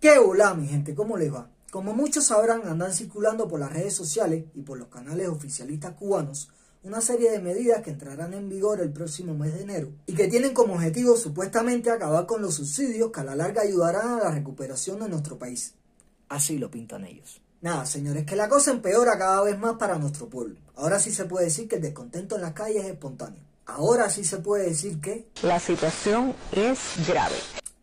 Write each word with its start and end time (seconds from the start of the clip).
¿Qué 0.00 0.16
hola, 0.16 0.54
mi 0.54 0.66
gente? 0.66 0.94
¿Cómo 0.94 1.18
les 1.18 1.30
va? 1.30 1.50
Como 1.70 1.92
muchos 1.92 2.24
sabrán, 2.24 2.66
andan 2.66 2.94
circulando 2.94 3.46
por 3.46 3.60
las 3.60 3.70
redes 3.70 3.92
sociales 3.92 4.46
y 4.54 4.62
por 4.62 4.78
los 4.78 4.88
canales 4.88 5.28
oficialistas 5.28 5.92
cubanos 5.92 6.48
una 6.82 7.02
serie 7.02 7.30
de 7.30 7.38
medidas 7.38 7.82
que 7.82 7.90
entrarán 7.90 8.32
en 8.32 8.48
vigor 8.48 8.80
el 8.80 8.90
próximo 8.90 9.34
mes 9.34 9.52
de 9.52 9.60
enero 9.60 9.92
y 10.06 10.14
que 10.14 10.28
tienen 10.28 10.54
como 10.54 10.72
objetivo 10.72 11.18
supuestamente 11.18 11.90
acabar 11.90 12.24
con 12.24 12.40
los 12.40 12.54
subsidios 12.54 13.12
que 13.12 13.20
a 13.20 13.24
la 13.24 13.34
larga 13.34 13.60
ayudarán 13.60 14.14
a 14.14 14.24
la 14.24 14.30
recuperación 14.30 15.00
de 15.00 15.10
nuestro 15.10 15.38
país. 15.38 15.74
Así 16.30 16.56
lo 16.56 16.70
pintan 16.70 17.04
ellos. 17.04 17.42
Nada, 17.60 17.84
señores, 17.84 18.24
que 18.24 18.36
la 18.36 18.48
cosa 18.48 18.70
empeora 18.70 19.18
cada 19.18 19.42
vez 19.42 19.58
más 19.58 19.74
para 19.74 19.98
nuestro 19.98 20.30
pueblo. 20.30 20.56
Ahora 20.76 20.98
sí 20.98 21.12
se 21.12 21.26
puede 21.26 21.44
decir 21.44 21.68
que 21.68 21.76
el 21.76 21.82
descontento 21.82 22.36
en 22.36 22.40
las 22.40 22.54
calles 22.54 22.84
es 22.84 22.90
espontáneo. 22.90 23.42
Ahora 23.66 24.08
sí 24.08 24.24
se 24.24 24.38
puede 24.38 24.64
decir 24.64 24.98
que... 24.98 25.26
La 25.42 25.60
situación 25.60 26.34
es 26.52 26.78
grave. 27.06 27.36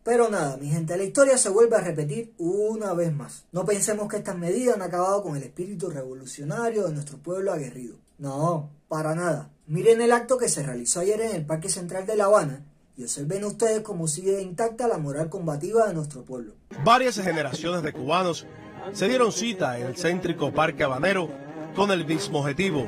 Pero 0.08 0.30
nada, 0.30 0.56
mi 0.56 0.70
gente, 0.70 0.96
la 0.96 1.04
historia 1.04 1.36
se 1.36 1.50
vuelve 1.50 1.76
a 1.76 1.82
repetir 1.82 2.32
una 2.38 2.94
vez 2.94 3.12
más. 3.12 3.44
No 3.52 3.66
pensemos 3.66 4.08
que 4.08 4.16
estas 4.16 4.38
medidas 4.38 4.76
han 4.76 4.80
acabado 4.80 5.22
con 5.22 5.36
el 5.36 5.42
espíritu 5.42 5.90
revolucionario 5.90 6.86
de 6.86 6.94
nuestro 6.94 7.18
pueblo 7.18 7.52
aguerrido. 7.52 7.96
No, 8.16 8.70
para 8.88 9.14
nada. 9.14 9.50
Miren 9.66 10.00
el 10.00 10.12
acto 10.12 10.38
que 10.38 10.48
se 10.48 10.62
realizó 10.62 11.00
ayer 11.00 11.20
en 11.20 11.36
el 11.36 11.44
Parque 11.44 11.68
Central 11.68 12.06
de 12.06 12.16
La 12.16 12.24
Habana 12.24 12.64
y 12.96 13.02
observen 13.02 13.44
ustedes 13.44 13.82
cómo 13.82 14.08
sigue 14.08 14.40
intacta 14.40 14.88
la 14.88 14.96
moral 14.96 15.28
combativa 15.28 15.86
de 15.86 15.92
nuestro 15.92 16.24
pueblo. 16.24 16.54
Varias 16.82 17.16
generaciones 17.16 17.82
de 17.82 17.92
cubanos 17.92 18.46
se 18.94 19.08
dieron 19.08 19.30
cita 19.30 19.78
en 19.78 19.88
el 19.88 19.98
céntrico 19.98 20.54
Parque 20.54 20.84
Habanero 20.84 21.28
con 21.76 21.90
el 21.90 22.06
mismo 22.06 22.38
objetivo, 22.38 22.86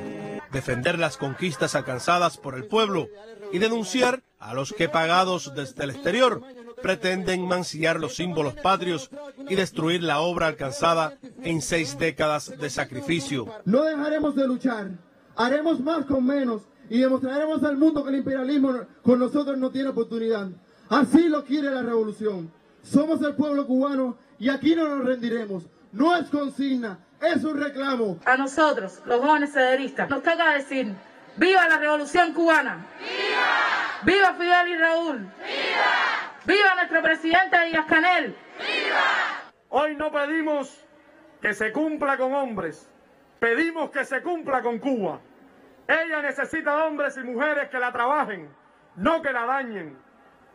defender 0.51 0.97
las 0.97 1.17
conquistas 1.17 1.75
alcanzadas 1.75 2.37
por 2.37 2.55
el 2.55 2.65
pueblo 2.65 3.09
y 3.53 3.59
denunciar 3.59 4.23
a 4.39 4.55
los 4.55 4.73
que 4.73 4.89
pagados 4.89 5.53
desde 5.53 5.83
el 5.83 5.91
exterior 5.91 6.41
pretenden 6.81 7.47
mancillar 7.47 7.99
los 7.99 8.15
símbolos 8.15 8.55
patrios 8.55 9.09
y 9.49 9.55
destruir 9.55 10.03
la 10.03 10.19
obra 10.19 10.47
alcanzada 10.47 11.17
en 11.43 11.61
seis 11.61 11.97
décadas 11.97 12.57
de 12.57 12.69
sacrificio. 12.69 13.47
No 13.65 13.83
dejaremos 13.83 14.35
de 14.35 14.47
luchar, 14.47 14.91
haremos 15.35 15.79
más 15.79 16.05
con 16.05 16.25
menos 16.25 16.63
y 16.89 16.99
demostraremos 16.99 17.63
al 17.63 17.77
mundo 17.77 18.03
que 18.03 18.09
el 18.09 18.17
imperialismo 18.17 18.73
con 19.01 19.19
nosotros 19.19 19.57
no 19.57 19.71
tiene 19.71 19.89
oportunidad. 19.89 20.49
Así 20.89 21.29
lo 21.29 21.45
quiere 21.45 21.71
la 21.71 21.81
revolución. 21.83 22.51
Somos 22.83 23.21
el 23.21 23.35
pueblo 23.35 23.65
cubano 23.65 24.17
y 24.39 24.49
aquí 24.49 24.75
no 24.75 24.87
nos 24.87 25.05
rendiremos. 25.05 25.63
No 25.93 26.15
es 26.15 26.29
consigna, 26.29 26.99
es 27.21 27.43
un 27.43 27.59
reclamo. 27.59 28.19
A 28.25 28.35
nosotros, 28.37 29.01
los 29.05 29.21
jóvenes 29.21 29.53
cederistas, 29.53 30.09
nos 30.09 30.23
toca 30.23 30.53
decir, 30.53 30.93
¡viva 31.37 31.67
la 31.69 31.77
revolución 31.77 32.33
cubana! 32.33 32.87
¡Viva! 32.99 34.03
¡Viva 34.03 34.33
Fidel 34.33 34.67
y 34.69 34.77
Raúl! 34.77 35.17
¡Viva! 35.19 36.00
¡Viva 36.43 36.73
nuestro 36.73 37.03
presidente 37.03 37.65
Díaz 37.65 37.85
Canel! 37.85 38.35
¡Viva! 38.57 39.51
Hoy 39.69 39.95
no 39.95 40.11
pedimos 40.11 40.87
que 41.39 41.53
se 41.53 41.71
cumpla 41.71 42.17
con 42.17 42.33
hombres, 42.33 42.91
pedimos 43.39 43.91
que 43.91 44.03
se 44.05 44.23
cumpla 44.23 44.63
con 44.63 44.79
Cuba. 44.79 45.19
Ella 45.87 46.21
necesita 46.23 46.85
hombres 46.85 47.15
y 47.17 47.21
mujeres 47.21 47.69
que 47.69 47.77
la 47.77 47.91
trabajen, 47.91 48.49
no 48.95 49.21
que 49.21 49.31
la 49.31 49.45
dañen. 49.45 49.95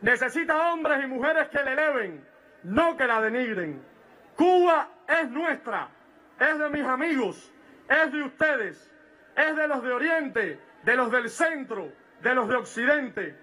Necesita 0.01 0.73
hombres 0.73 1.03
y 1.03 1.07
mujeres 1.07 1.47
que 1.47 1.63
le 1.63 1.71
eleven, 1.71 2.27
no 2.63 2.97
que 2.97 3.07
la 3.07 3.21
denigren. 3.21 3.81
Cuba 4.35 4.89
es 5.07 5.29
nuestra, 5.29 5.87
es 6.37 6.59
de 6.59 6.69
mis 6.69 6.85
amigos, 6.85 7.53
es 7.87 8.11
de 8.11 8.23
ustedes, 8.23 8.93
es 9.37 9.55
de 9.55 9.67
los 9.69 9.81
de 9.81 9.93
Oriente, 9.93 10.59
de 10.83 10.95
los 10.97 11.09
del 11.11 11.29
centro, 11.29 11.93
de 12.21 12.35
los 12.35 12.49
de 12.49 12.55
Occidente. 12.55 13.35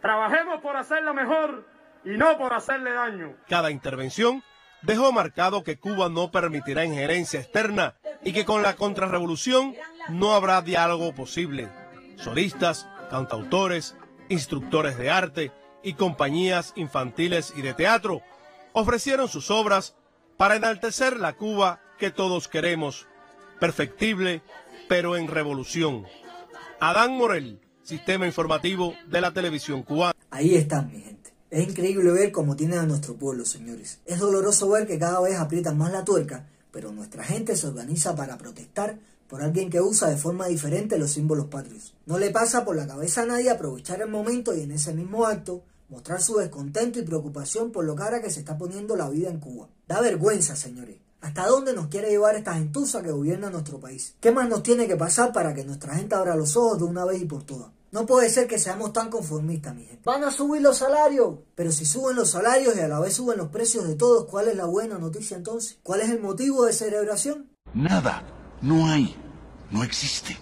Trabajemos 0.00 0.60
por 0.62 0.76
hacerla 0.76 1.12
mejor 1.12 1.71
y 2.04 2.10
no 2.10 2.36
por 2.38 2.52
hacerle 2.52 2.92
daño. 2.92 3.36
Cada 3.48 3.70
intervención 3.70 4.42
dejó 4.82 5.12
marcado 5.12 5.62
que 5.62 5.78
Cuba 5.78 6.08
no 6.08 6.30
permitirá 6.30 6.84
injerencia 6.84 7.40
externa 7.40 7.94
y 8.24 8.32
que 8.32 8.44
con 8.44 8.62
la 8.62 8.74
contrarrevolución 8.74 9.74
no 10.08 10.34
habrá 10.34 10.62
diálogo 10.62 11.14
posible. 11.14 11.68
Solistas, 12.16 12.88
cantautores, 13.10 13.96
instructores 14.28 14.96
de 14.98 15.10
arte 15.10 15.52
y 15.82 15.94
compañías 15.94 16.72
infantiles 16.76 17.52
y 17.56 17.62
de 17.62 17.74
teatro 17.74 18.22
ofrecieron 18.72 19.28
sus 19.28 19.50
obras 19.50 19.94
para 20.36 20.56
enaltecer 20.56 21.18
la 21.18 21.34
Cuba 21.34 21.80
que 21.98 22.10
todos 22.10 22.48
queremos, 22.48 23.06
perfectible 23.60 24.42
pero 24.88 25.16
en 25.16 25.28
revolución. 25.28 26.06
Adán 26.80 27.16
Morel, 27.16 27.60
Sistema 27.82 28.26
Informativo 28.26 28.94
de 29.06 29.20
la 29.20 29.32
Televisión 29.32 29.82
Cubana. 29.82 30.14
Ahí 30.30 30.54
están, 30.54 30.90
mi 30.90 31.00
gente. 31.00 31.21
Es 31.52 31.68
increíble 31.68 32.10
ver 32.12 32.32
cómo 32.32 32.56
tienen 32.56 32.78
a 32.78 32.86
nuestro 32.86 33.16
pueblo, 33.16 33.44
señores. 33.44 33.98
Es 34.06 34.20
doloroso 34.20 34.70
ver 34.70 34.86
que 34.86 34.98
cada 34.98 35.20
vez 35.20 35.36
aprietan 35.36 35.76
más 35.76 35.92
la 35.92 36.02
tuerca, 36.02 36.46
pero 36.70 36.92
nuestra 36.92 37.24
gente 37.24 37.56
se 37.56 37.66
organiza 37.66 38.16
para 38.16 38.38
protestar 38.38 38.98
por 39.28 39.42
alguien 39.42 39.68
que 39.68 39.82
usa 39.82 40.08
de 40.08 40.16
forma 40.16 40.46
diferente 40.46 40.96
los 40.96 41.10
símbolos 41.10 41.48
patrios. 41.48 41.92
No 42.06 42.18
le 42.18 42.30
pasa 42.30 42.64
por 42.64 42.74
la 42.74 42.86
cabeza 42.86 43.20
a 43.20 43.26
nadie 43.26 43.50
aprovechar 43.50 44.00
el 44.00 44.08
momento 44.08 44.54
y 44.54 44.62
en 44.62 44.70
ese 44.70 44.94
mismo 44.94 45.26
acto 45.26 45.60
mostrar 45.90 46.22
su 46.22 46.38
descontento 46.38 46.98
y 46.98 47.02
preocupación 47.02 47.70
por 47.70 47.84
lo 47.84 47.94
cara 47.94 48.22
que 48.22 48.30
se 48.30 48.40
está 48.40 48.56
poniendo 48.56 48.96
la 48.96 49.10
vida 49.10 49.28
en 49.28 49.38
Cuba. 49.38 49.68
Da 49.86 50.00
vergüenza, 50.00 50.56
señores. 50.56 50.96
¿Hasta 51.20 51.46
dónde 51.46 51.74
nos 51.74 51.88
quiere 51.88 52.08
llevar 52.08 52.34
esta 52.34 52.54
gentuza 52.54 53.02
que 53.02 53.10
gobierna 53.10 53.50
nuestro 53.50 53.78
país? 53.78 54.14
¿Qué 54.20 54.30
más 54.32 54.48
nos 54.48 54.62
tiene 54.62 54.88
que 54.88 54.96
pasar 54.96 55.34
para 55.34 55.52
que 55.52 55.64
nuestra 55.64 55.96
gente 55.96 56.14
abra 56.14 56.34
los 56.34 56.56
ojos 56.56 56.78
de 56.78 56.84
una 56.84 57.04
vez 57.04 57.20
y 57.20 57.26
por 57.26 57.42
todas? 57.42 57.68
No 57.92 58.06
puede 58.06 58.30
ser 58.30 58.46
que 58.46 58.58
seamos 58.58 58.94
tan 58.94 59.10
conformistas, 59.10 59.74
mi 59.74 59.84
gente. 59.84 60.00
Van 60.02 60.24
a 60.24 60.30
subir 60.30 60.62
los 60.62 60.78
salarios. 60.78 61.40
Pero 61.54 61.70
si 61.70 61.84
suben 61.84 62.16
los 62.16 62.30
salarios 62.30 62.74
y 62.74 62.80
a 62.80 62.88
la 62.88 62.98
vez 62.98 63.12
suben 63.12 63.36
los 63.36 63.48
precios 63.48 63.86
de 63.86 63.96
todos, 63.96 64.24
¿cuál 64.24 64.48
es 64.48 64.56
la 64.56 64.64
buena 64.64 64.96
noticia 64.96 65.36
entonces? 65.36 65.78
¿Cuál 65.82 66.00
es 66.00 66.08
el 66.08 66.18
motivo 66.18 66.64
de 66.64 66.72
celebración? 66.72 67.50
Nada. 67.74 68.24
No 68.62 68.86
hay. 68.86 69.14
No 69.70 69.84
existe. 69.84 70.38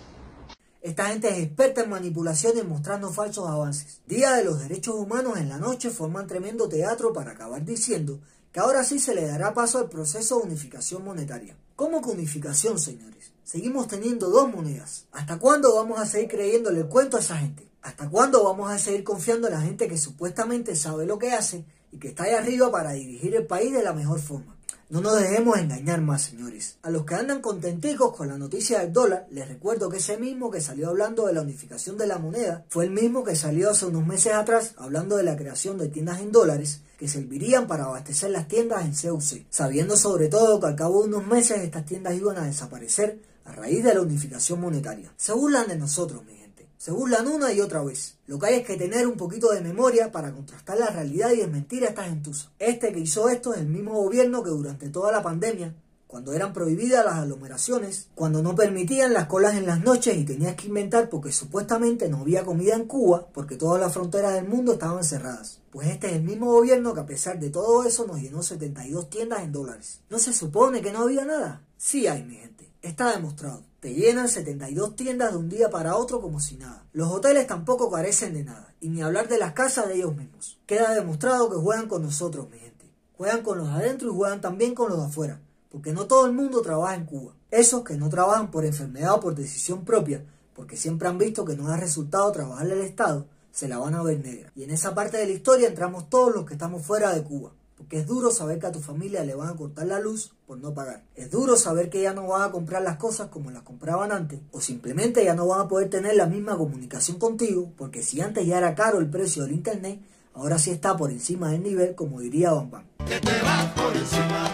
Esta 0.81 1.07
gente 1.07 1.29
es 1.29 1.39
experta 1.39 1.83
en 1.83 1.91
manipulación 1.91 2.57
y 2.57 2.63
mostrando 2.63 3.11
falsos 3.11 3.49
avances. 3.49 4.01
Día 4.07 4.33
de 4.35 4.45
los 4.45 4.61
Derechos 4.61 4.95
Humanos 4.95 5.37
en 5.37 5.49
la 5.49 5.59
noche 5.59 5.91
forman 5.91 6.29
tremendo 6.29 6.69
teatro 6.69 7.13
para 7.13 7.33
acabar 7.33 7.65
diciendo 7.65 8.21
que 8.53 8.61
ahora 8.61 8.85
sí 8.85 8.99
se 8.99 9.15
le 9.15 9.27
dará 9.27 9.55
paso 9.55 9.79
al 9.79 9.89
proceso 9.89 10.39
de 10.39 10.47
unificación 10.47 11.05
monetaria. 11.05 11.57
¿Cómo 11.77 12.03
que 12.03 12.11
unificación, 12.11 12.79
señores? 12.79 13.33
Seguimos 13.45 13.89
teniendo 13.89 14.29
dos 14.29 14.53
monedas. 14.53 15.07
¿Hasta 15.13 15.39
cuándo 15.39 15.75
vamos 15.75 16.01
a 16.01 16.07
seguir 16.07 16.29
creyéndole 16.29 16.81
el 16.81 16.89
cuento 16.89 17.17
a 17.17 17.21
esa 17.21 17.37
gente? 17.37 17.69
¿Hasta 17.83 18.09
cuándo 18.11 18.45
vamos 18.45 18.71
a 18.71 18.79
seguir 18.79 19.05
confiando 19.05 19.49
en 19.49 19.55
la 19.55 19.61
gente 19.61 19.89
que 19.89 19.97
supuestamente 19.97 20.77
sabe 20.77 21.07
lo 21.07 21.19
que 21.19 21.33
hace 21.33 21.65
y 21.93 21.99
que 21.99 22.09
está 22.09 22.25
ahí 22.25 22.35
arriba 22.35 22.71
para 22.71 22.93
dirigir 22.93 23.35
el 23.35 23.47
país 23.47 23.73
de 23.73 23.83
la 23.83 23.93
mejor 23.93 24.21
forma? 24.21 24.57
No 24.91 25.01
nos 25.01 25.21
dejemos 25.21 25.57
engañar 25.57 26.01
más, 26.01 26.23
señores. 26.23 26.77
A 26.83 26.91
los 26.91 27.05
que 27.05 27.15
andan 27.15 27.41
contenticos 27.41 28.17
con 28.17 28.27
la 28.27 28.37
noticia 28.37 28.81
del 28.81 28.93
dólar, 28.93 29.27
les 29.31 29.47
recuerdo 29.47 29.89
que 29.89 29.99
ese 29.99 30.17
mismo 30.17 30.51
que 30.51 30.61
salió 30.61 30.89
hablando 30.89 31.27
de 31.27 31.33
la 31.33 31.43
unificación 31.43 31.97
de 31.97 32.09
la 32.09 32.19
moneda 32.19 32.65
fue 32.69 32.87
el 32.87 32.91
mismo 32.91 33.23
que 33.23 33.37
salió 33.37 33.71
hace 33.71 33.87
unos 33.87 34.05
meses 34.05 34.33
atrás 34.33 34.75
hablando 34.77 35.17
de 35.17 35.23
la 35.23 35.37
creación 35.37 35.79
de 35.79 35.89
tiendas 35.89 36.21
en 36.21 36.33
dólares 36.33 36.81
que 36.99 37.07
servirían 37.07 37.69
para 37.69 37.85
abastecer 37.85 38.31
las 38.31 38.49
tiendas 38.49 38.85
en 38.85 39.11
CUC, 39.11 39.45
sabiendo 39.49 39.97
sobre 39.97 40.29
todo 40.29 40.59
que 40.59 40.67
al 40.67 40.77
cabo 40.77 41.03
de 41.03 41.09
unos 41.09 41.27
meses 41.27 41.59
estas 41.59 41.87
tiendas 41.87 42.15
iban 42.15 42.39
a 42.39 42.47
desaparecer 42.47 43.21
a 43.45 43.53
raíz 43.53 43.85
de 43.85 43.95
la 43.95 44.03
unificación 44.03 44.61
monetaria. 44.61 45.13
Se 45.17 45.33
burlan 45.33 45.69
de 45.69 45.77
nosotros, 45.77 46.25
mi. 46.25 46.40
Se 46.81 46.93
burlan 46.93 47.29
una 47.29 47.53
y 47.53 47.61
otra 47.61 47.83
vez. 47.83 48.17
Lo 48.27 48.39
que 48.39 48.47
hay 48.47 48.55
es 48.55 48.67
que 48.67 48.79
tener 48.79 49.07
un 49.07 49.19
poquito 49.19 49.51
de 49.51 49.61
memoria 49.61 50.11
para 50.11 50.33
contrastar 50.33 50.79
la 50.79 50.87
realidad 50.87 51.31
y 51.31 51.37
desmentir 51.37 51.85
a 51.85 51.89
estas 51.89 52.09
gentusas. 52.09 52.49
Este 52.59 52.91
que 52.91 53.01
hizo 53.01 53.29
esto 53.29 53.53
es 53.53 53.61
el 53.61 53.67
mismo 53.67 53.93
gobierno 53.93 54.43
que 54.43 54.49
durante 54.49 54.89
toda 54.89 55.13
la 55.13 55.23
pandemia 55.23 55.75
cuando 56.07 56.33
eran 56.33 56.55
prohibidas 56.55 57.05
las 57.05 57.17
aglomeraciones, 57.17 58.09
cuando 58.15 58.43
no 58.43 58.55
permitían 58.55 59.13
las 59.13 59.27
colas 59.27 59.57
en 59.57 59.67
las 59.67 59.85
noches 59.85 60.17
y 60.17 60.25
tenías 60.25 60.57
que 60.57 60.69
inventar 60.69 61.11
porque 61.11 61.33
supuestamente 61.33 62.09
no 62.09 62.23
había 62.23 62.45
comida 62.45 62.75
en 62.77 62.87
Cuba 62.87 63.29
porque 63.31 63.57
todas 63.57 63.79
las 63.79 63.93
fronteras 63.93 64.33
del 64.33 64.49
mundo 64.49 64.73
estaban 64.73 65.05
cerradas. 65.05 65.61
Pues 65.71 65.87
este 65.89 66.07
es 66.07 66.15
el 66.15 66.23
mismo 66.23 66.47
gobierno 66.47 66.95
que 66.95 67.01
a 67.01 67.07
pesar 67.07 67.39
de 67.39 67.51
todo 67.51 67.85
eso 67.85 68.07
nos 68.07 68.23
llenó 68.23 68.43
72 68.43 69.11
tiendas 69.11 69.43
en 69.43 69.53
dólares. 69.53 70.01
¿No 70.09 70.19
se 70.19 70.33
supone 70.33 70.81
que 70.81 70.93
no 70.93 71.03
había 71.03 71.27
nada? 71.27 71.63
Sí 71.77 72.07
hay, 72.07 72.25
mi 72.25 72.37
gente. 72.37 72.70
Está 72.83 73.13
demostrado. 73.13 73.63
Te 73.81 73.95
llenan 73.95 74.29
72 74.29 74.97
tiendas 74.97 75.33
de 75.33 75.39
un 75.39 75.49
día 75.49 75.71
para 75.71 75.97
otro 75.97 76.21
como 76.21 76.41
si 76.41 76.57
nada. 76.57 76.85
Los 76.93 77.11
hoteles 77.11 77.47
tampoco 77.47 77.91
carecen 77.91 78.35
de 78.35 78.45
nada. 78.45 78.75
Y 78.81 78.89
ni 78.89 79.03
hablar 79.03 79.29
de 79.29 79.39
las 79.39 79.53
casas 79.53 79.89
de 79.89 79.97
ellos 79.97 80.17
mismos. 80.17 80.59
Queda 80.67 80.95
demostrado 80.95 81.51
que 81.51 81.57
juegan 81.57 81.89
con 81.89 82.03
nosotros, 82.03 82.49
mi 82.51 82.59
gente. 82.59 82.91
Juegan 83.17 83.43
con 83.43 83.59
los 83.59 83.69
adentro 83.69 84.09
y 84.09 84.15
juegan 84.15 84.41
también 84.41 84.75
con 84.75 84.89
los 84.89 84.99
de 84.99 85.07
afuera 85.07 85.41
porque 85.71 85.93
no 85.93 86.07
todo 86.07 86.27
el 86.27 86.33
mundo 86.33 86.61
trabaja 86.63 86.97
en 86.97 87.07
Cuba. 87.07 87.33
Esos 87.51 87.85
que 87.85 87.97
no 87.97 88.09
trabajan 88.09 88.51
por 88.51 88.65
enfermedad 88.65 89.15
o 89.15 89.21
por 89.21 89.35
decisión 89.35 89.85
propia, 89.85 90.25
porque 90.55 90.77
siempre 90.77 91.09
han 91.09 91.19
visto 91.19 91.45
que 91.45 91.57
no 91.57 91.69
da 91.69 91.77
resultado 91.77 92.31
trabajarle 92.33 92.75
al 92.75 92.81
Estado, 92.81 93.27
se 93.53 93.69
la 93.69 93.79
van 93.79 93.95
a 93.95 94.03
ver 94.03 94.21
negra. 94.21 94.53
Y 94.55 94.65
en 94.65 94.71
esa 94.71 94.95
parte 94.95 95.17
de 95.17 95.27
la 95.27 95.33
historia 95.33 95.69
entramos 95.69 96.11
todos 96.11 96.35
los 96.35 96.45
que 96.45 96.55
estamos 96.55 96.85
fuera 96.85 97.15
de 97.15 97.23
Cuba. 97.23 97.53
Porque 97.81 98.01
es 98.01 98.07
duro 98.07 98.31
saber 98.31 98.59
que 98.59 98.67
a 98.67 98.73
tu 98.73 98.81
familia 98.81 99.25
le 99.25 99.35
van 99.35 99.49
a 99.49 99.57
cortar 99.57 99.87
la 99.87 100.01
luz 100.01 100.35
por 100.47 100.59
no 100.59 100.75
pagar. 100.75 101.03
Es 101.15 101.31
duro 101.31 101.57
saber 101.57 101.89
que 101.89 102.03
ya 102.03 102.13
no 102.13 102.27
van 102.27 102.43
a 102.43 102.53
comprar 102.53 102.83
las 102.83 102.99
cosas 102.99 103.29
como 103.29 103.51
las 103.51 103.63
compraban 103.63 104.13
antes. 104.13 104.39
O 104.53 104.61
simplemente 104.61 105.25
ya 105.25 105.35
no 105.35 105.47
van 105.47 105.63
a 105.63 105.69
poder 105.69 105.89
tener 105.89 106.15
la 106.15 106.27
misma 106.27 106.59
comunicación 106.59 107.19
contigo. 107.19 107.73
Porque 107.79 108.03
si 108.03 108.21
antes 108.21 108.47
ya 108.47 108.59
era 108.59 108.75
caro 108.75 108.99
el 108.99 109.09
precio 109.09 109.45
del 109.45 109.53
internet, 109.53 109.99
ahora 110.35 110.59
sí 110.59 110.71
está 110.71 110.95
por 110.95 111.11
encima 111.11 111.53
del 111.53 111.63
nivel, 111.63 111.95
como 111.95 112.21
diría 112.21 112.53
Bam 112.53 112.71
Bam. 112.71 112.85
Que 113.07 113.19
te 113.19 113.41
va 113.41 113.73
por 113.75 113.97
encima 113.97 114.51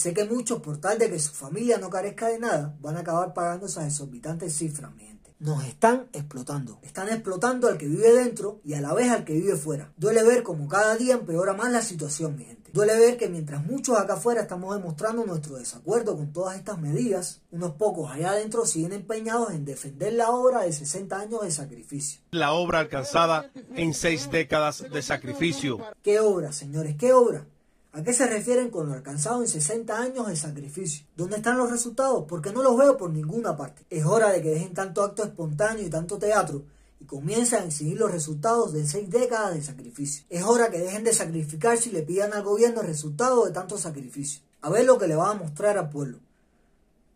sé 0.00 0.14
que 0.14 0.24
muchos, 0.24 0.62
por 0.62 0.78
tal 0.78 0.98
de 0.98 1.10
que 1.10 1.18
su 1.18 1.32
familia 1.32 1.76
no 1.76 1.90
carezca 1.90 2.28
de 2.28 2.38
nada, 2.38 2.74
van 2.80 2.96
a 2.96 3.00
acabar 3.00 3.34
pagando 3.34 3.66
esas 3.66 3.86
exorbitantes 3.86 4.56
cifras, 4.56 4.92
mi 4.94 5.04
gente. 5.04 5.19
Nos 5.40 5.64
están 5.64 6.06
explotando. 6.12 6.78
Están 6.82 7.08
explotando 7.08 7.66
al 7.66 7.78
que 7.78 7.86
vive 7.86 8.12
dentro 8.12 8.60
y 8.62 8.74
a 8.74 8.82
la 8.82 8.92
vez 8.92 9.10
al 9.10 9.24
que 9.24 9.32
vive 9.32 9.56
fuera. 9.56 9.90
Duele 9.96 10.22
ver 10.22 10.42
como 10.42 10.68
cada 10.68 10.96
día 10.96 11.14
empeora 11.14 11.54
más 11.54 11.72
la 11.72 11.80
situación, 11.80 12.36
mi 12.36 12.44
gente. 12.44 12.70
Duele 12.74 12.94
ver 12.98 13.16
que 13.16 13.30
mientras 13.30 13.64
muchos 13.64 13.98
acá 13.98 14.14
afuera 14.14 14.42
estamos 14.42 14.76
demostrando 14.76 15.24
nuestro 15.24 15.56
desacuerdo 15.56 16.14
con 16.14 16.30
todas 16.34 16.58
estas 16.58 16.78
medidas, 16.78 17.40
unos 17.50 17.72
pocos 17.72 18.10
allá 18.10 18.32
adentro 18.32 18.66
siguen 18.66 18.92
empeñados 18.92 19.52
en 19.52 19.64
defender 19.64 20.12
la 20.12 20.28
obra 20.28 20.60
de 20.60 20.74
60 20.74 21.18
años 21.18 21.40
de 21.40 21.50
sacrificio. 21.50 22.20
La 22.32 22.52
obra 22.52 22.80
alcanzada 22.80 23.50
en 23.74 23.94
seis 23.94 24.30
décadas 24.30 24.84
de 24.92 25.00
sacrificio. 25.00 25.78
¿Qué 26.02 26.20
obra, 26.20 26.52
señores? 26.52 26.96
¿Qué 26.96 27.14
obra? 27.14 27.46
¿A 27.92 28.04
qué 28.04 28.12
se 28.12 28.26
refieren 28.26 28.70
con 28.70 28.88
lo 28.88 28.94
alcanzado 28.94 29.42
en 29.42 29.48
60 29.48 30.00
años 30.00 30.28
de 30.28 30.36
sacrificio? 30.36 31.04
¿Dónde 31.16 31.38
están 31.38 31.58
los 31.58 31.70
resultados? 31.70 32.24
Porque 32.28 32.52
no 32.52 32.62
los 32.62 32.76
veo 32.76 32.96
por 32.96 33.10
ninguna 33.10 33.56
parte. 33.56 33.84
Es 33.90 34.04
hora 34.04 34.30
de 34.30 34.40
que 34.40 34.50
dejen 34.50 34.74
tanto 34.74 35.02
acto 35.02 35.24
espontáneo 35.24 35.84
y 35.84 35.90
tanto 35.90 36.16
teatro 36.16 36.62
y 37.00 37.04
comiencen 37.06 37.62
a 37.62 37.66
exigir 37.66 37.98
los 37.98 38.12
resultados 38.12 38.72
de 38.72 38.86
seis 38.86 39.10
décadas 39.10 39.54
de 39.54 39.62
sacrificio. 39.62 40.24
Es 40.30 40.44
hora 40.44 40.70
que 40.70 40.78
dejen 40.78 41.02
de 41.02 41.12
sacrificarse 41.12 41.88
y 41.88 41.92
le 41.92 42.02
pidan 42.02 42.32
al 42.32 42.44
gobierno 42.44 42.82
el 42.82 42.86
resultado 42.86 43.44
de 43.44 43.52
tanto 43.52 43.76
sacrificio. 43.76 44.42
A 44.60 44.70
ver 44.70 44.84
lo 44.84 44.96
que 44.96 45.08
le 45.08 45.16
va 45.16 45.30
a 45.30 45.34
mostrar 45.34 45.76
al 45.76 45.90
pueblo. 45.90 46.20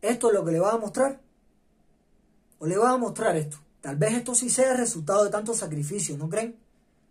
¿Esto 0.02 0.28
es 0.28 0.34
lo 0.34 0.44
que 0.44 0.52
le 0.52 0.58
va 0.58 0.72
a 0.72 0.78
mostrar? 0.78 1.20
¿O 2.58 2.66
le 2.66 2.76
va 2.76 2.90
a 2.90 2.96
mostrar 2.96 3.36
esto? 3.36 3.58
Tal 3.80 3.94
vez 3.94 4.14
esto 4.14 4.34
sí 4.34 4.50
sea 4.50 4.72
el 4.72 4.78
resultado 4.78 5.22
de 5.22 5.30
tanto 5.30 5.54
sacrificio, 5.54 6.18
¿no 6.18 6.28
creen? 6.28 6.56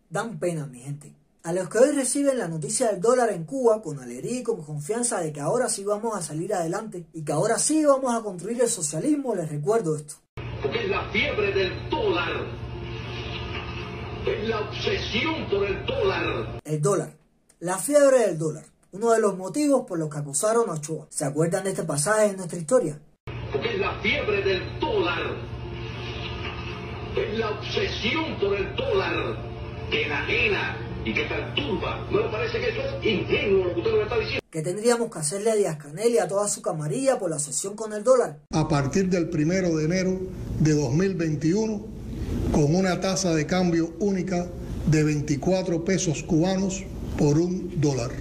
Dan 0.09 0.37
pena, 0.37 0.65
mi 0.65 0.81
gente. 0.81 1.15
A 1.45 1.51
los 1.51 1.67
que 1.67 1.77
hoy 1.77 1.91
reciben 1.91 2.37
la 2.37 2.47
noticia 2.47 2.87
del 2.87 3.01
dólar 3.01 3.29
en 3.31 3.43
Cuba 3.43 3.81
con 3.81 3.99
alegría 3.99 4.39
y 4.39 4.43
con 4.43 4.63
confianza 4.63 5.19
de 5.19 5.33
que 5.33 5.41
ahora 5.41 5.67
sí 5.67 5.83
vamos 5.83 6.15
a 6.15 6.21
salir 6.21 6.53
adelante 6.53 7.05
y 7.11 7.25
que 7.25 7.33
ahora 7.33 7.59
sí 7.59 7.83
vamos 7.83 8.15
a 8.15 8.23
construir 8.23 8.61
el 8.61 8.69
socialismo, 8.69 9.35
les 9.35 9.49
recuerdo 9.49 9.97
esto. 9.97 10.15
Porque 10.61 10.83
es 10.83 10.89
la 10.89 11.03
fiebre 11.09 11.51
del 11.51 11.89
dólar. 11.89 12.31
Es 14.25 14.47
la 14.47 14.59
obsesión 14.61 15.49
por 15.49 15.65
el 15.65 15.85
dólar. 15.85 16.61
El 16.63 16.81
dólar. 16.81 17.13
La 17.59 17.77
fiebre 17.77 18.19
del 18.19 18.37
dólar. 18.37 18.63
Uno 18.93 19.11
de 19.11 19.19
los 19.19 19.35
motivos 19.35 19.85
por 19.85 19.99
los 19.99 20.09
que 20.09 20.19
acusaron 20.19 20.69
a 20.69 20.75
Ochoa. 20.75 21.07
¿Se 21.09 21.25
acuerdan 21.25 21.65
de 21.65 21.71
este 21.71 21.83
pasaje 21.83 22.27
en 22.27 22.37
nuestra 22.37 22.57
historia? 22.57 22.97
Porque 23.51 23.73
es 23.73 23.79
la 23.79 23.99
fiebre 23.99 24.41
del 24.43 24.79
dólar. 24.79 25.35
Es 27.17 27.37
la 27.37 27.49
obsesión 27.49 28.39
por 28.39 28.55
el 28.55 28.73
dólar 28.77 29.37
que 29.91 30.05
enajena 30.05 30.92
y 31.05 31.13
que 31.13 31.23
perturba. 31.25 32.07
¿No 32.11 32.19
le 32.19 32.29
parece 32.29 32.59
que 32.59 32.69
eso 32.69 32.81
es 32.81 33.05
ingenuo 33.05 33.65
lo 33.65 33.73
que 33.73 33.79
usted 33.79 33.93
me 33.93 34.03
está 34.03 34.17
diciendo? 34.17 34.43
¿Qué 34.49 34.61
tendríamos 34.61 35.11
que 35.11 35.19
hacerle 35.19 35.51
a 35.51 35.55
Díaz 35.55 35.77
Canel 35.77 36.13
y 36.13 36.19
a 36.19 36.27
toda 36.27 36.47
su 36.47 36.61
camarilla 36.61 37.17
por 37.17 37.29
la 37.29 37.37
obsesión 37.37 37.75
con 37.75 37.93
el 37.93 38.03
dólar? 38.03 38.39
A 38.51 38.67
partir 38.67 39.09
del 39.09 39.29
primero 39.29 39.75
de 39.75 39.85
enero 39.85 40.19
de 40.59 40.73
2021, 40.73 41.85
con 42.51 42.75
una 42.75 42.99
tasa 42.99 43.33
de 43.33 43.45
cambio 43.45 43.93
única 43.99 44.47
de 44.85 45.03
24 45.03 45.83
pesos 45.83 46.23
cubanos 46.23 46.83
por 47.17 47.37
un 47.37 47.79
dólar. 47.79 48.11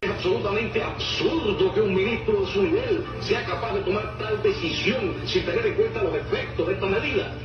Es 0.00 0.10
absolutamente 0.10 0.82
absurdo 0.82 1.74
que 1.74 1.80
un 1.80 1.94
ministro 1.94 2.40
de 2.40 2.52
su 2.52 2.62
nivel 2.62 3.04
sea 3.26 3.44
capaz 3.44 3.74
de 3.74 3.82
tomar 3.82 4.18
tal 4.18 4.42
decisión 4.42 5.14
sin 5.26 5.44
tener 5.44 5.66
en 5.66 5.74
cuenta 5.74 6.02
los 6.02 6.14
efectos 6.14 6.66
de 6.66 6.74
esta 6.74 6.86
medida. 6.86 7.38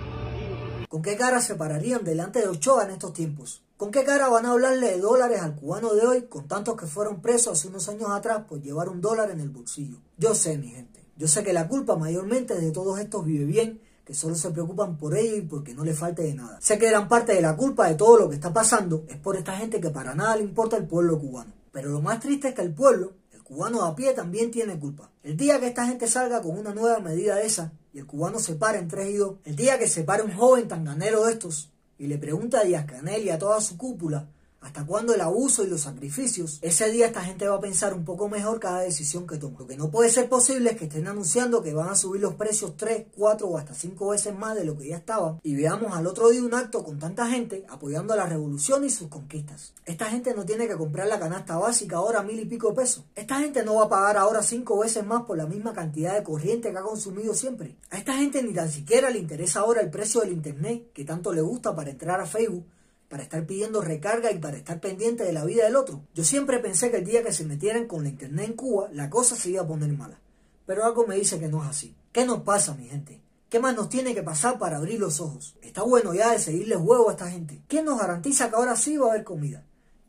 ¿Con 0.88 1.02
qué 1.02 1.18
cara 1.18 1.42
se 1.42 1.56
pararían 1.56 2.04
delante 2.04 2.40
de 2.40 2.48
Ochoa 2.48 2.86
en 2.86 2.92
estos 2.92 3.14
tiempos? 3.14 3.63
¿Con 3.76 3.90
qué 3.90 4.04
cara 4.04 4.30
van 4.30 4.46
a 4.46 4.52
hablarle 4.52 4.92
de 4.92 5.00
dólares 5.00 5.42
al 5.42 5.56
cubano 5.56 5.96
de 5.96 6.06
hoy 6.06 6.22
con 6.24 6.48
tantos 6.48 6.78
que 6.78 6.86
fueron 6.86 7.22
presos 7.22 7.54
hace 7.54 7.68
unos 7.68 7.90
años 7.90 8.12
atrás 8.12 8.44
por 8.48 8.62
llevar 8.62 8.88
un 8.88 9.02
dólar 9.02 9.32
en 9.32 9.40
el 9.40 9.50
bolsillo? 9.50 9.98
Yo 10.16 10.36
sé, 10.36 10.60
mi 10.60 10.68
gente, 10.68 11.04
yo 11.18 11.28
sé 11.28 11.44
que 11.44 11.54
la 11.54 11.68
culpa 11.68 11.96
mayormente 11.96 12.54
de 12.54 12.72
todos 12.72 13.00
estos 13.00 13.26
vive 13.26 13.46
bien, 13.46 13.82
que 14.06 14.14
solo 14.14 14.36
se 14.36 14.52
preocupan 14.52 14.98
por 14.98 15.18
ello 15.18 15.36
y 15.36 15.42
porque 15.42 15.74
no 15.74 15.84
le 15.84 15.96
falte 15.96 16.22
de 16.22 16.36
nada. 16.36 16.60
Sé 16.62 16.78
que 16.78 16.88
gran 16.88 17.08
parte 17.08 17.34
de 17.34 17.42
la 17.42 17.58
culpa 17.58 17.90
de 17.90 17.96
todo 17.96 18.20
lo 18.20 18.30
que 18.30 18.36
está 18.36 18.54
pasando 18.54 19.06
es 19.10 19.18
por 19.18 19.38
esta 19.38 19.58
gente 19.58 19.82
que 19.82 19.90
para 19.90 20.14
nada 20.14 20.36
le 20.36 20.44
importa 20.44 20.78
el 20.78 20.86
pueblo 20.86 21.20
cubano. 21.20 21.52
Pero 21.72 21.90
lo 21.90 22.00
más 22.00 22.20
triste 22.20 22.50
es 22.50 22.54
que 22.54 22.62
el 22.62 22.74
pueblo, 22.74 23.14
el 23.32 23.42
cubano 23.42 23.82
a 23.84 23.96
pie, 23.96 24.14
también 24.14 24.52
tiene 24.52 24.78
culpa. 24.78 25.10
El 25.24 25.36
día 25.36 25.60
que 25.60 25.68
esta 25.68 25.88
gente 25.88 26.08
salga 26.08 26.44
con 26.44 26.60
una 26.60 26.76
nueva 26.76 27.00
medida 27.00 27.38
de 27.38 27.48
esa 27.48 27.74
y 27.92 27.98
el 27.98 28.06
cubano 28.06 28.38
se 28.38 28.54
pare 28.54 28.78
en 28.78 28.88
tres 28.88 29.10
y 29.10 29.18
dos, 29.18 29.38
el 29.46 29.56
día 29.56 29.80
que 29.80 29.88
se 29.88 30.04
pare 30.04 30.22
un 30.22 30.34
joven 30.34 30.68
tanganero 30.68 31.26
de 31.26 31.34
estos 31.34 31.73
y 31.98 32.08
le 32.08 32.18
pregunta 32.18 32.60
a 32.60 32.64
Díaz 32.64 32.86
Canel 32.86 33.24
y 33.24 33.30
a 33.30 33.38
toda 33.38 33.62
su 33.62 33.78
cúpula 33.78 34.28
hasta 34.64 34.86
cuándo 34.86 35.14
el 35.14 35.22
abuso 35.22 35.64
y 35.64 35.68
los 35.68 35.82
sacrificios, 35.82 36.60
ese 36.62 36.90
día 36.90 37.08
esta 37.08 37.22
gente 37.22 37.48
va 37.48 37.58
a 37.58 37.60
pensar 37.60 37.94
un 37.94 38.06
poco 38.06 38.30
mejor 38.30 38.60
cada 38.60 38.80
decisión 38.80 39.28
que 39.28 39.38
toma. 39.38 39.60
Lo 39.60 39.68
que 39.68 39.78
no 39.78 39.92
puede 39.92 40.10
ser 40.10 40.30
posible 40.30 40.72
es 40.72 40.78
que 40.78 40.86
estén 40.86 41.08
anunciando 41.08 41.62
que 41.62 41.74
van 41.74 41.90
a 41.90 41.96
subir 41.96 42.22
los 42.22 42.36
precios 42.36 42.78
3, 42.78 43.08
4 43.16 43.48
o 43.48 43.58
hasta 43.58 43.74
5 43.74 44.10
veces 44.10 44.34
más 44.34 44.56
de 44.56 44.64
lo 44.64 44.78
que 44.78 44.88
ya 44.88 44.98
estaban 44.98 45.40
y 45.44 45.56
veamos 45.56 45.96
al 45.96 46.08
otro 46.08 46.30
día 46.30 46.42
un 46.42 46.54
acto 46.54 46.84
con 46.84 46.98
tanta 46.98 47.28
gente 47.28 47.66
apoyando 47.70 48.14
a 48.14 48.18
la 48.18 48.26
revolución 48.26 48.86
y 48.86 48.90
sus 48.90 49.10
conquistas. 49.10 49.74
Esta 49.86 50.06
gente 50.06 50.34
no 50.34 50.46
tiene 50.46 50.68
que 50.68 50.78
comprar 50.78 51.08
la 51.08 51.20
canasta 51.20 51.58
básica 51.58 51.98
ahora 51.98 52.22
a 52.22 52.24
mil 52.24 52.40
y 52.40 52.46
pico 52.46 52.74
pesos. 52.74 53.04
Esta 53.16 53.40
gente 53.40 53.64
no 53.64 53.76
va 53.76 53.86
a 53.86 53.90
pagar 53.90 54.18
ahora 54.18 54.42
5 54.42 54.80
veces 54.80 55.06
más 55.06 55.24
por 55.24 55.38
la 55.38 55.46
misma 55.46 55.74
cantidad 55.74 56.16
de 56.16 56.24
corriente 56.24 56.72
que 56.72 56.78
ha 56.78 56.84
consumido 56.84 57.34
siempre. 57.34 57.76
A 57.90 57.98
esta 57.98 58.14
gente 58.14 58.42
ni 58.42 58.54
tan 58.54 58.72
siquiera 58.72 59.10
le 59.10 59.20
interesa 59.20 59.60
ahora 59.60 59.82
el 59.82 59.90
precio 59.90 60.22
del 60.22 60.32
internet 60.32 60.92
que 60.94 61.04
tanto 61.04 61.34
le 61.34 61.42
gusta 61.42 61.76
para 61.76 61.90
entrar 61.90 62.22
a 62.22 62.26
Facebook 62.26 62.66
para 63.14 63.22
estar 63.22 63.46
pidiendo 63.46 63.80
recarga 63.80 64.32
y 64.32 64.40
para 64.40 64.58
estar 64.58 64.80
pendiente 64.80 65.24
de 65.24 65.34
la 65.34 65.46
vida 65.46 65.66
del 65.66 65.76
otro. 65.76 66.02
Yo 66.16 66.24
siempre 66.24 66.58
pensé 66.58 66.90
que 66.90 66.98
el 66.98 67.06
día 67.06 67.22
que 67.22 67.32
se 67.32 67.46
metieran 67.46 67.86
con 67.86 68.02
la 68.02 68.10
internet 68.10 68.48
en 68.48 68.54
Cuba, 68.54 68.90
la 68.92 69.12
cosa 69.12 69.36
se 69.36 69.52
iba 69.52 69.62
a 69.62 69.68
poner 69.68 69.94
mala. 69.94 70.20
Pero 70.66 70.84
algo 70.84 71.06
me 71.06 71.18
dice 71.18 71.40
que 71.40 71.48
no 71.48 71.62
es 71.62 71.70
así. 71.70 71.96
¿Qué 72.12 72.26
nos 72.26 72.42
pasa, 72.42 72.74
mi 72.74 72.88
gente? 72.88 73.22
¿Qué 73.50 73.60
más 73.60 73.76
nos 73.76 73.88
tiene 73.90 74.16
que 74.16 74.24
pasar 74.24 74.58
para 74.58 74.78
abrir 74.78 75.00
los 75.00 75.22
ojos? 75.22 75.56
Está 75.62 75.84
bueno 75.84 76.16
ya 76.16 76.32
de 76.32 76.40
seguirle 76.40 76.76
huevo 76.76 77.08
a 77.08 77.12
esta 77.12 77.30
gente. 77.30 77.62
¿Quién 77.68 77.86
nos 77.86 78.00
garantiza 78.00 78.50
que 78.50 78.56
ahora 78.56 78.76
sí 78.76 78.98
va 78.98 79.10
a 79.10 79.10
haber 79.12 79.24
comida? 79.24 79.64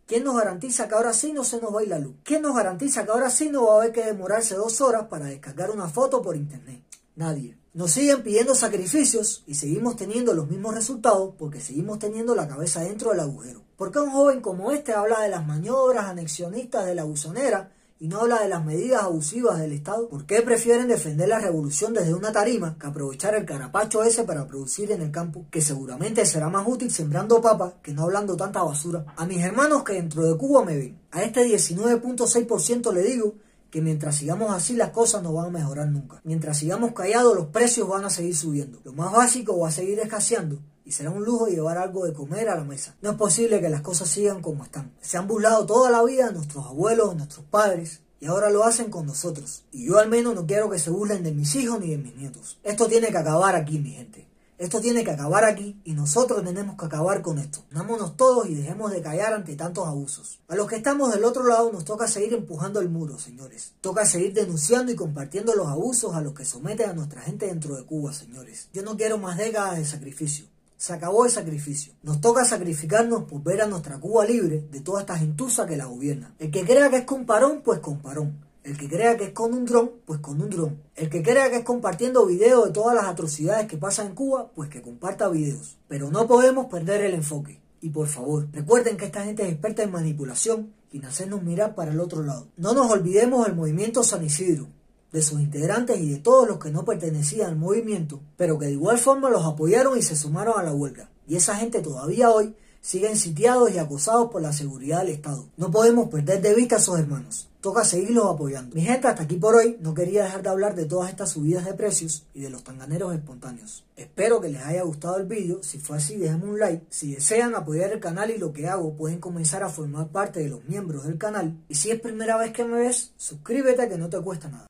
¿Quién 0.06 0.24
nos 0.24 0.36
garantiza 0.36 0.88
que 0.88 0.94
ahora 0.94 1.12
sí 1.12 1.34
no 1.34 1.44
se 1.44 1.60
nos 1.60 1.74
va 1.74 1.80
a 1.80 1.82
ir 1.82 1.90
la 1.90 1.98
luz? 1.98 2.14
¿Quién 2.24 2.40
nos 2.40 2.56
garantiza 2.56 3.04
que 3.04 3.10
ahora 3.10 3.28
sí 3.28 3.50
no 3.50 3.66
va 3.66 3.74
a 3.74 3.76
haber 3.82 3.92
que 3.92 4.06
demorarse 4.06 4.54
dos 4.54 4.80
horas 4.80 5.08
para 5.08 5.26
descargar 5.26 5.70
una 5.70 5.88
foto 5.88 6.22
por 6.22 6.36
internet? 6.36 6.82
Nadie. 7.16 7.56
Nos 7.74 7.92
siguen 7.92 8.22
pidiendo 8.22 8.54
sacrificios 8.54 9.44
y 9.46 9.54
seguimos 9.54 9.96
teniendo 9.96 10.34
los 10.34 10.48
mismos 10.48 10.74
resultados 10.74 11.34
porque 11.38 11.60
seguimos 11.60 12.00
teniendo 12.00 12.34
la 12.34 12.48
cabeza 12.48 12.80
dentro 12.80 13.10
del 13.10 13.20
agujero. 13.20 13.62
¿Por 13.76 13.92
qué 13.92 14.00
un 14.00 14.10
joven 14.10 14.40
como 14.40 14.72
este 14.72 14.92
habla 14.92 15.20
de 15.20 15.28
las 15.28 15.46
maniobras 15.46 16.06
anexionistas 16.06 16.86
de 16.86 16.94
la 16.94 17.04
buzonera 17.04 17.72
y 18.00 18.08
no 18.08 18.20
habla 18.20 18.40
de 18.42 18.48
las 18.48 18.64
medidas 18.64 19.02
abusivas 19.02 19.60
del 19.60 19.72
Estado? 19.72 20.08
¿Por 20.08 20.26
qué 20.26 20.42
prefieren 20.42 20.88
defender 20.88 21.28
la 21.28 21.38
revolución 21.38 21.94
desde 21.94 22.14
una 22.14 22.32
tarima 22.32 22.76
que 22.78 22.86
aprovechar 22.88 23.36
el 23.36 23.44
carapacho 23.44 24.02
ese 24.02 24.24
para 24.24 24.46
producir 24.46 24.90
en 24.90 25.02
el 25.02 25.12
campo, 25.12 25.46
que 25.50 25.60
seguramente 25.60 26.26
será 26.26 26.48
más 26.48 26.66
útil 26.66 26.90
sembrando 26.90 27.40
papas 27.40 27.74
que 27.82 27.92
no 27.92 28.02
hablando 28.02 28.36
tanta 28.36 28.62
basura? 28.62 29.06
A 29.16 29.24
mis 29.24 29.42
hermanos 29.42 29.84
que 29.84 29.94
dentro 29.94 30.24
de 30.24 30.36
Cuba 30.36 30.64
me 30.64 30.76
ven, 30.76 31.00
a 31.12 31.22
este 31.22 31.46
19.6% 31.46 32.92
le 32.92 33.02
digo 33.02 33.34
que 33.74 33.82
mientras 33.82 34.14
sigamos 34.14 34.52
así 34.52 34.76
las 34.76 34.90
cosas 34.90 35.20
no 35.24 35.32
van 35.32 35.46
a 35.46 35.50
mejorar 35.50 35.88
nunca. 35.88 36.20
Mientras 36.22 36.58
sigamos 36.58 36.92
callados 36.92 37.34
los 37.34 37.46
precios 37.46 37.88
van 37.88 38.04
a 38.04 38.08
seguir 38.08 38.36
subiendo. 38.36 38.78
Lo 38.84 38.92
más 38.92 39.10
básico 39.10 39.58
va 39.58 39.66
a 39.66 39.72
seguir 39.72 39.98
escaseando 39.98 40.60
y 40.84 40.92
será 40.92 41.10
un 41.10 41.24
lujo 41.24 41.48
llevar 41.48 41.76
algo 41.78 42.06
de 42.06 42.12
comer 42.12 42.48
a 42.48 42.54
la 42.54 42.62
mesa. 42.62 42.94
No 43.02 43.10
es 43.10 43.16
posible 43.16 43.60
que 43.60 43.68
las 43.68 43.80
cosas 43.80 44.08
sigan 44.08 44.42
como 44.42 44.62
están. 44.62 44.92
Se 45.00 45.16
han 45.16 45.26
burlado 45.26 45.66
toda 45.66 45.90
la 45.90 46.04
vida 46.04 46.30
nuestros 46.30 46.64
abuelos, 46.66 47.16
nuestros 47.16 47.46
padres, 47.46 47.98
y 48.20 48.26
ahora 48.26 48.48
lo 48.48 48.62
hacen 48.62 48.92
con 48.92 49.06
nosotros. 49.06 49.64
Y 49.72 49.86
yo 49.86 49.98
al 49.98 50.08
menos 50.08 50.36
no 50.36 50.46
quiero 50.46 50.70
que 50.70 50.78
se 50.78 50.90
burlen 50.90 51.24
de 51.24 51.32
mis 51.32 51.56
hijos 51.56 51.80
ni 51.80 51.90
de 51.90 51.98
mis 51.98 52.14
nietos. 52.14 52.60
Esto 52.62 52.86
tiene 52.86 53.08
que 53.08 53.18
acabar 53.18 53.56
aquí, 53.56 53.80
mi 53.80 53.90
gente. 53.90 54.28
Esto 54.64 54.80
tiene 54.80 55.04
que 55.04 55.10
acabar 55.10 55.44
aquí 55.44 55.78
y 55.84 55.92
nosotros 55.92 56.42
tenemos 56.42 56.78
que 56.78 56.86
acabar 56.86 57.20
con 57.20 57.38
esto. 57.38 57.58
Unámonos 57.70 58.16
todos 58.16 58.48
y 58.48 58.54
dejemos 58.54 58.92
de 58.92 59.02
callar 59.02 59.34
ante 59.34 59.56
tantos 59.56 59.86
abusos. 59.86 60.40
A 60.48 60.56
los 60.56 60.66
que 60.68 60.76
estamos 60.76 61.12
del 61.12 61.24
otro 61.24 61.46
lado 61.46 61.70
nos 61.70 61.84
toca 61.84 62.08
seguir 62.08 62.32
empujando 62.32 62.80
el 62.80 62.88
muro, 62.88 63.18
señores. 63.18 63.74
Toca 63.82 64.06
seguir 64.06 64.32
denunciando 64.32 64.90
y 64.90 64.96
compartiendo 64.96 65.54
los 65.54 65.66
abusos 65.66 66.14
a 66.14 66.22
los 66.22 66.32
que 66.32 66.46
someten 66.46 66.88
a 66.88 66.94
nuestra 66.94 67.20
gente 67.20 67.44
dentro 67.44 67.76
de 67.76 67.84
Cuba, 67.84 68.14
señores. 68.14 68.70
Yo 68.72 68.82
no 68.82 68.96
quiero 68.96 69.18
más 69.18 69.36
décadas 69.36 69.76
de 69.76 69.84
sacrificio. 69.84 70.46
Se 70.78 70.94
acabó 70.94 71.26
el 71.26 71.30
sacrificio. 71.30 71.92
Nos 72.02 72.22
toca 72.22 72.46
sacrificarnos 72.46 73.24
por 73.24 73.42
ver 73.42 73.60
a 73.60 73.66
nuestra 73.66 74.00
Cuba 74.00 74.24
libre 74.24 74.66
de 74.70 74.80
toda 74.80 75.02
esta 75.02 75.18
gentuza 75.18 75.66
que 75.66 75.76
la 75.76 75.84
gobierna. 75.84 76.34
El 76.38 76.50
que 76.50 76.64
crea 76.64 76.88
que 76.88 76.96
es 76.96 77.04
con 77.04 77.26
parón, 77.26 77.60
pues 77.62 77.80
con 77.80 77.98
parón. 77.98 78.42
El 78.64 78.78
que 78.78 78.88
crea 78.88 79.18
que 79.18 79.24
es 79.24 79.32
con 79.32 79.52
un 79.52 79.66
dron, 79.66 79.90
pues 80.06 80.20
con 80.20 80.40
un 80.40 80.48
dron. 80.48 80.82
El 80.96 81.10
que 81.10 81.22
crea 81.22 81.50
que 81.50 81.58
es 81.58 81.64
compartiendo 81.64 82.24
videos 82.24 82.64
de 82.64 82.70
todas 82.72 82.94
las 82.94 83.04
atrocidades 83.04 83.66
que 83.66 83.76
pasan 83.76 84.06
en 84.06 84.14
Cuba, 84.14 84.50
pues 84.54 84.70
que 84.70 84.80
comparta 84.80 85.28
videos. 85.28 85.76
Pero 85.86 86.10
no 86.10 86.26
podemos 86.26 86.66
perder 86.66 87.02
el 87.02 87.12
enfoque. 87.12 87.60
Y 87.82 87.90
por 87.90 88.06
favor, 88.06 88.48
recuerden 88.52 88.96
que 88.96 89.04
esta 89.04 89.24
gente 89.24 89.42
es 89.42 89.50
experta 89.50 89.82
en 89.82 89.92
manipulación 89.92 90.72
y 90.90 90.96
en 90.96 91.04
hacernos 91.04 91.42
mirar 91.42 91.74
para 91.74 91.92
el 91.92 92.00
otro 92.00 92.22
lado. 92.22 92.46
No 92.56 92.72
nos 92.72 92.90
olvidemos 92.90 93.44
del 93.44 93.54
movimiento 93.54 94.02
San 94.02 94.24
Isidro, 94.24 94.66
de 95.12 95.20
sus 95.20 95.42
integrantes 95.42 96.00
y 96.00 96.08
de 96.08 96.20
todos 96.20 96.48
los 96.48 96.58
que 96.58 96.70
no 96.70 96.86
pertenecían 96.86 97.50
al 97.50 97.56
movimiento, 97.56 98.22
pero 98.38 98.58
que 98.58 98.66
de 98.66 98.72
igual 98.72 98.96
forma 98.96 99.28
los 99.28 99.44
apoyaron 99.44 99.98
y 99.98 100.02
se 100.02 100.16
sumaron 100.16 100.58
a 100.58 100.62
la 100.62 100.72
huelga. 100.72 101.10
Y 101.28 101.36
esa 101.36 101.56
gente 101.56 101.82
todavía 101.82 102.30
hoy 102.30 102.56
siguen 102.80 103.18
sitiados 103.18 103.70
y 103.70 103.78
acosados 103.78 104.30
por 104.30 104.40
la 104.40 104.54
seguridad 104.54 105.00
del 105.00 105.10
Estado. 105.10 105.44
No 105.58 105.70
podemos 105.70 106.08
perder 106.08 106.40
de 106.40 106.54
vista 106.54 106.76
a 106.76 106.80
sus 106.80 106.98
hermanos. 106.98 107.50
Toca 107.64 107.82
seguirlos 107.82 108.26
apoyando. 108.26 108.76
Mi 108.76 108.82
gente, 108.82 109.08
hasta 109.08 109.22
aquí 109.22 109.36
por 109.36 109.54
hoy, 109.54 109.78
no 109.80 109.94
quería 109.94 110.24
dejar 110.24 110.42
de 110.42 110.50
hablar 110.50 110.74
de 110.74 110.84
todas 110.84 111.08
estas 111.08 111.30
subidas 111.30 111.64
de 111.64 111.72
precios 111.72 112.26
y 112.34 112.42
de 112.42 112.50
los 112.50 112.62
tanganeros 112.62 113.14
espontáneos. 113.14 113.86
Espero 113.96 114.38
que 114.38 114.50
les 114.50 114.62
haya 114.62 114.82
gustado 114.82 115.16
el 115.16 115.24
vídeo, 115.24 115.62
si 115.62 115.78
fue 115.78 115.96
así 115.96 116.18
déjenme 116.18 116.44
un 116.44 116.58
like. 116.58 116.84
Si 116.90 117.14
desean 117.14 117.54
apoyar 117.54 117.90
el 117.90 118.00
canal 118.00 118.30
y 118.30 118.36
lo 118.36 118.52
que 118.52 118.68
hago, 118.68 118.94
pueden 118.94 119.18
comenzar 119.18 119.62
a 119.62 119.70
formar 119.70 120.08
parte 120.08 120.40
de 120.40 120.50
los 120.50 120.62
miembros 120.66 121.04
del 121.06 121.16
canal. 121.16 121.56
Y 121.66 121.76
si 121.76 121.90
es 121.90 121.98
primera 121.98 122.36
vez 122.36 122.52
que 122.52 122.66
me 122.66 122.80
ves, 122.80 123.14
suscríbete 123.16 123.88
que 123.88 123.96
no 123.96 124.10
te 124.10 124.20
cuesta 124.20 124.50
nada. 124.50 124.66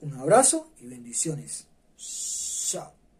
Un 0.00 0.14
abrazo 0.14 0.70
y 0.80 0.86
bendiciones. 0.86 1.66
Chao. 1.98 2.99